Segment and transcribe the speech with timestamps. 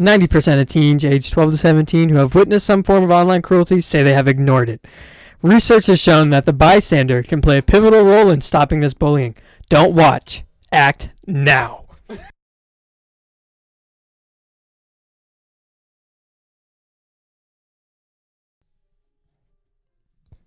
[0.00, 3.82] 90% of teens aged 12 to 17 who have witnessed some form of online cruelty
[3.82, 4.84] say they have ignored it.
[5.42, 9.36] Research has shown that the bystander can play a pivotal role in stopping this bullying.
[9.68, 10.42] Don't watch,
[10.72, 11.84] act now.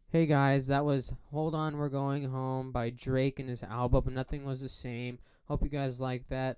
[0.10, 4.46] Hey guys, that was Hold On We're Going Home by Drake and his album Nothing
[4.46, 5.20] Was the Same.
[5.48, 6.58] Hope you guys like that.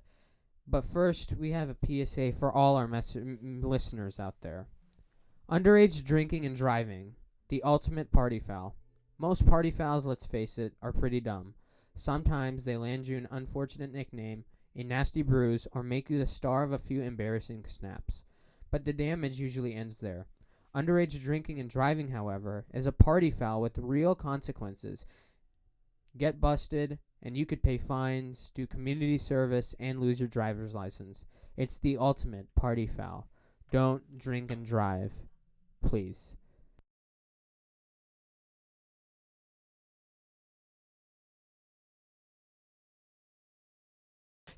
[0.67, 4.67] But first, we have a PSA for all our mes- m- listeners out there.
[5.49, 7.15] Underage drinking and driving,
[7.49, 8.75] the ultimate party foul.
[9.17, 11.53] Most party fouls, let's face it, are pretty dumb.
[11.95, 14.43] Sometimes they land you an unfortunate nickname,
[14.75, 18.23] a nasty bruise, or make you the star of a few embarrassing snaps.
[18.71, 20.25] But the damage usually ends there.
[20.75, 25.05] Underage drinking and driving, however, is a party foul with real consequences.
[26.17, 31.25] Get busted, and you could pay fines, do community service, and lose your driver's license.
[31.57, 33.27] It's the ultimate party foul.
[33.71, 35.11] Don't drink and drive.
[35.83, 36.35] Please.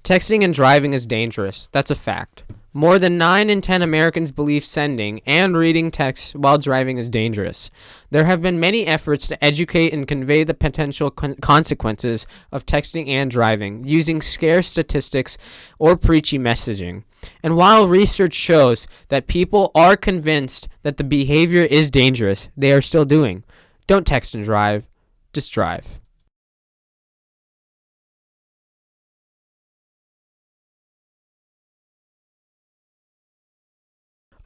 [0.07, 1.67] Texting and driving is dangerous.
[1.73, 2.45] That's a fact.
[2.71, 7.69] More than 9 in 10 Americans believe sending and reading text while driving is dangerous.
[8.09, 13.09] There have been many efforts to educate and convey the potential con- consequences of texting
[13.09, 15.37] and driving using scare statistics
[15.77, 17.03] or preachy messaging.
[17.43, 22.81] And while research shows that people are convinced that the behavior is dangerous, they are
[22.81, 23.43] still doing.
[23.87, 24.87] Don't text and drive,
[25.33, 25.99] just drive.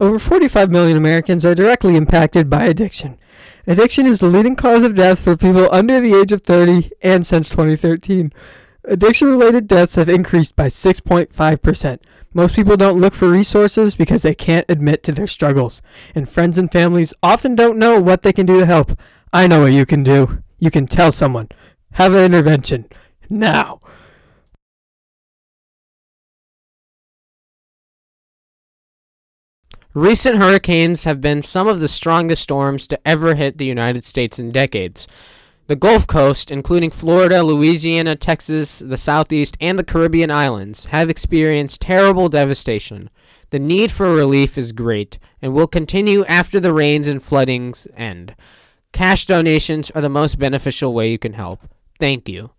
[0.02, 3.20] Over 45 million Americans are directly impacted by addiction.
[3.68, 7.24] Addiction is the leading cause of death for people under the age of 30 and
[7.24, 8.34] since 2013.
[8.86, 12.00] Addiction related deaths have increased by 6.5%.
[12.34, 15.84] Most people don't look for resources because they can't admit to their struggles,
[16.16, 19.00] and friends and families often don't know what they can do to help.
[19.32, 20.42] I know what you can do.
[20.58, 21.50] You can tell someone.
[21.92, 22.86] Have an intervention.
[23.30, 23.81] Now.
[29.94, 34.40] Recent hurricanes have been some of the strongest storms to ever hit the United States
[34.40, 35.06] in decades.
[35.68, 41.82] The Gulf Coast, including Florida, Louisiana, Texas, the Southeast, and the Caribbean islands, have experienced
[41.82, 43.10] terrible devastation.
[43.50, 48.34] The need for relief is great and will continue after the rains and floodings end.
[48.94, 51.68] Cash donations are the most beneficial way you can help.
[52.00, 52.52] Thank you.